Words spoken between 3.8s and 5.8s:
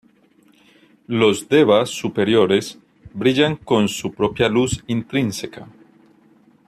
su propia luz intrínseca.